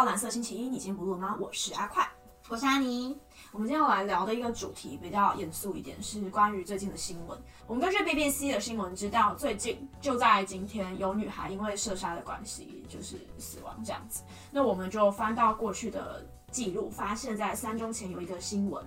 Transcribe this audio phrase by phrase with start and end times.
[0.00, 1.36] 到蓝色星期一，你今天不录了吗？
[1.38, 2.08] 我是阿快，
[2.48, 3.14] 我是阿妮。
[3.52, 7.38] 我们今天要来聊的一个主题比较严肃一点，是关于最近的新闻。
[7.66, 14.22] 我们根据 BBC 的新闻知道，最近就在今天，有女孩因为射杀的关系就是死亡这样子。
[14.50, 18.82] 那我们就翻到过去的记录，发现在三周前有一个新闻。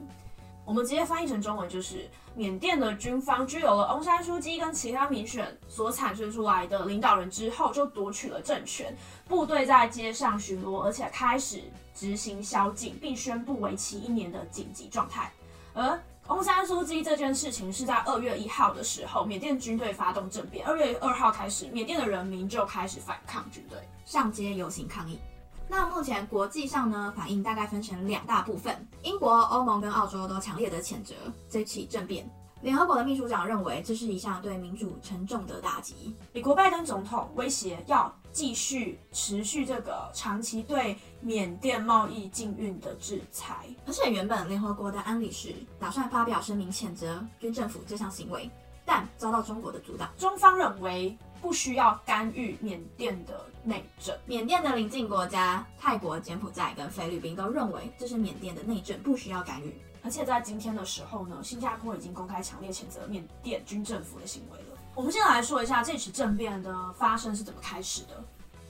[0.66, 8.96] 我们直接翻译成中文，就是缅甸的军方拘留了翁山书记跟其他民选所产生出来的领导人之后，就夺取了政权，
[9.28, 11.62] 部队在街上巡逻，而且开始
[11.94, 15.32] 执行宵禁，并宣布为期一年的紧急状态。
[15.74, 25.20] 而翁山书记这件事情是在二月一号的时候，缅甸军队发动政变，二月二号开始，缅甸的人民就开始反抗军队，上街游行抗议。
[25.68, 28.88] 那目前国际上呢，反应大概分成两大部分。
[29.02, 31.16] 英国、欧盟跟澳洲都强烈的谴责
[31.50, 32.30] 这起政变。
[32.62, 36.16] 联合国的秘书长认为，这是一项对民主沉重的打击。
[36.32, 43.68] 美国拜登总统威胁要继续持续这个长期对缅甸贸易禁运的制裁。
[43.86, 48.50] 而且原本联合国的安理事打算发表声明谴责军政府这项行为，
[48.86, 50.10] 但遭到中国的阻挡。
[50.18, 51.18] 中方认为。
[51.44, 54.18] 不需要干预缅甸的内政。
[54.26, 59.76] 缅甸的邻近国家泰国、柬埔寨跟菲律宾都认为这是缅甸的内政，不需要干预。
[60.02, 64.78] 而且在今天的时候呢，新加坡已经公开强烈谴责缅甸军政府的行为了。
[64.96, 68.24] 我们先来说一下这起政变的发生是怎么开始的。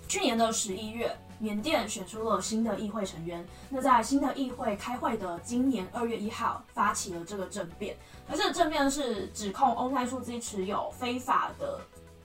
[0.08, 3.46] 去年的十一月，缅甸选出了新的议会成员。
[3.70, 7.96] 那在新的议会开会的今年二月一号，发起了这个政变。
[8.28, 11.80] 而这个政变是指控翁山书记持有非法的。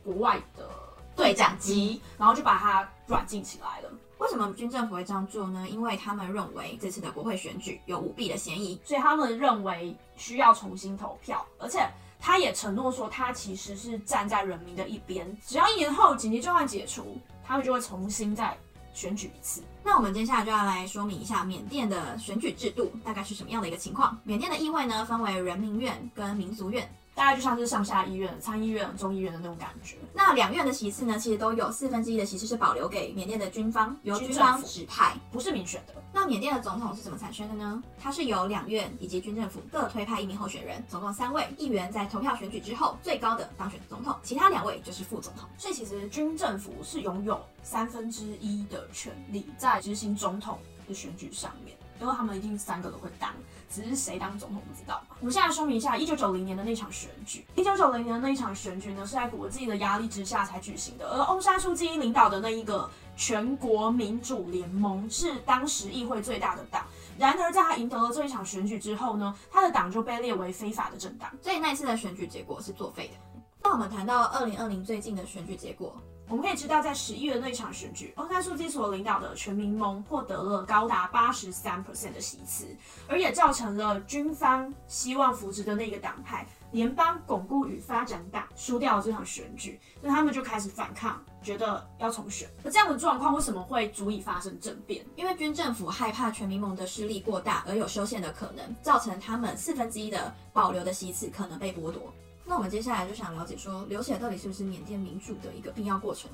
[0.09, 0.67] 国外的
[1.15, 3.91] 对讲机，然后就把它软禁起来了。
[4.17, 5.69] 为什么军政府会这样做呢？
[5.69, 11.45] 因为他们认为这次的国会选举有舞弊的嫌疑，所以他们认为需要重新投票。
[11.59, 11.87] 而且
[12.19, 15.37] 他也承诺说，他其实是站在人民的一边。
[15.47, 18.57] 只要一年后紧急状态解除，他们就会重新再
[18.95, 19.63] 选举一次。
[19.85, 24.19] 那我们接下来就要来说明一下缅甸的选举制度大概是什么样的一个情况。
[24.25, 26.89] 缅甸的议会呢，分为人民院跟民族院。
[27.19, 29.97] 大概就像是上下议院、参议院、中议院的那种感觉。
[30.15, 35.95] 那两院的席次呢，其实都有四分之一的席次是保留给缅甸的军方，由军方指派，不是民选的。
[36.13, 37.83] 那缅甸的总统是怎么产生的呢？
[38.01, 45.49] 它是由两院以及军政府各推派一名候选人，总共三位议员在投票选举之后，最高的当选总统，其他两位就是副总统。
[45.59, 51.77] 所以其实军政府是拥有三分之一的权利在执行总统的选举上面。
[52.01, 53.31] 因为他们一定三个都会当，
[53.71, 55.03] 只是谁当总统不知道。
[55.21, 61.09] 我们现在说明一下，一九九零年的那场选举，一九九零年的那一场选举呢，是在国际的压力之下才举行的。
[61.09, 66.85] 而翁山书记领导的那一个全国民主联盟是当时议会最大的党。
[67.19, 71.31] 然而，在他赢得了这一场选举之后呢，他的党就被列为非法的政党。
[71.43, 73.41] 所以那次的选举结果是作废的。
[73.63, 76.01] 那我们谈到二零二零最近的选举结果。
[76.31, 82.67] 我们可以知道，在十一月那场选举，翁山书记所领导的全民盟获得了高达八十三 percent 的席次，
[83.09, 92.47] 而也造成了军方希望扶植的那个党派联邦巩固与发展党输掉了这场选举，那他们就开始反抗，觉得要重选。
[92.63, 95.07] 那这样的状况为什么会足以发生政变？
[95.17, 102.13] 因为军政府害怕全民盟的势力过大而有修宪的可能，造成他们四分之一的保留的席次可能被剥夺。
[102.49, 106.31] 那我们接下来就想了解说，流血到底是不是缅甸民主的一个必要过程？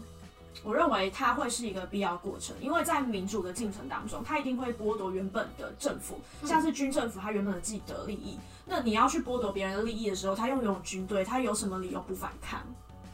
[0.63, 8.39] 我认为它会是一个必要过程，因为在民主的进程当中，它一定会剥夺原本的政府，像是军政府它原本的既得利益。
[8.65, 12.61] 那你要去剥夺别人的利益的时候，他拥有军队，他有什么理由不反抗？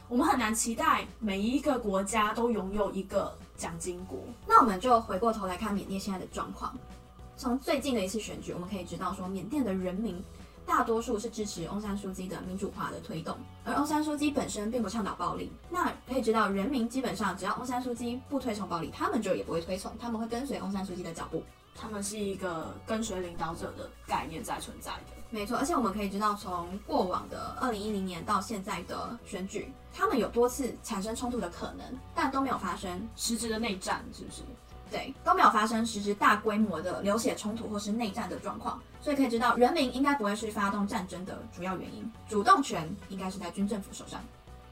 [0.07, 4.19] 我们很难期待每一个国家都拥有一个蒋经国。
[4.47, 6.77] 那我们就回过头来看缅甸现在的状况，
[7.35, 10.23] 从最近的一次选举，我们可以知道说，缅甸的人民。
[10.65, 15.51] 大多数是支持翁山书记的民主化的推动，而翁山书记本身并不倡导暴力。
[15.69, 21.43] 那可以知道，人民基本上只要翁山书记不推崇暴力，他们就也不会推崇，他们会跟随翁山书记的脚步。
[21.73, 25.13] 他们是一个跟随领导者的概念在存在的。
[25.29, 34.41] 没错，而且我们可以知道，从过往的二零一零年到现在的选举，他们有多次产生冲突的可能，但都没有发生实质的内战，是不是？
[34.91, 44.21] 对，都没有发生实质大规模的流血冲突或是内战的状况，所以可以知道，人民应该不会是发动战争的主要原因，主动权应该是在军政府手上。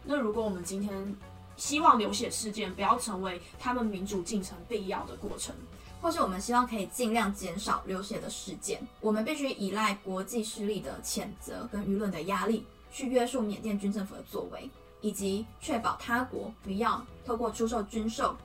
[0.04, 1.16] 那如果我们今天
[1.56, 5.56] 希望流血事件不要成为他们民主进程必要的过程，
[6.02, 14.70] 或是我们希望可以尽量减少流血的事件，我们必须依赖国际势力的谴责跟舆论的压力，去约束缅甸军政府的作为，
[15.00, 18.36] 以及确保他国不要透过出售军售。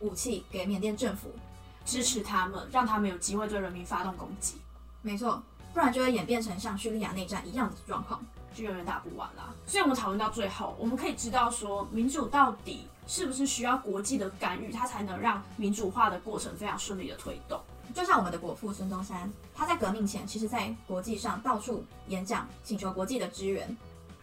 [0.00, 1.30] 武器给缅甸政府，
[1.84, 4.56] 支持他们，让他们有机会对人民发动攻击。
[5.02, 5.42] 没错，
[5.72, 8.20] 不然就会演变成像叙利亚内战一样的状况，
[8.54, 9.54] 就永远打不完啦。
[9.66, 17.60] 所以，我们讨论到最后，我们可以知道说，民主到底是不是需要国际的干预，它才能让民主化的过程非常顺利的推动？
[17.94, 23.74] 就像我们的国父孙中山，他在革命前，其实在国际上到处演讲，请求国际的支援。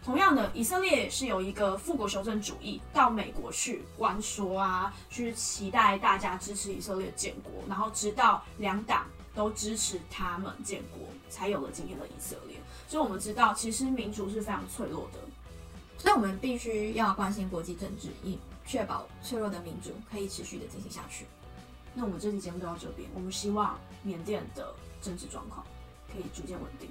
[0.04, 12.56] 同样的，以色列是有一个复国修正主义，到美国去关说啊，去期待大家支持以色列建国，然后直到两党都支持他们建国，才有了今天的以色列。
[12.86, 15.18] 所以我们知道，其实民主是非常脆弱的。
[15.98, 21.26] 所以我们必须要关心国际政治，以确保脆弱的民主可以持续的进行下去。
[21.94, 24.72] 那我们这期节目就到这边，我们希望缅甸的
[25.02, 25.66] 政治状况
[26.12, 26.88] 可以逐渐稳定。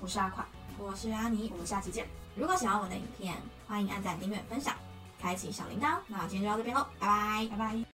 [0.00, 0.44] 我是阿快，
[0.80, 2.06] 我是阿尼，我们下期见。
[2.36, 3.34] 如果喜欢我的影片，
[3.66, 4.74] 欢迎按赞、订阅、分享，
[5.20, 5.98] 开启小铃铛。
[6.06, 7.84] 那今天就到这边喽，拜拜，拜拜。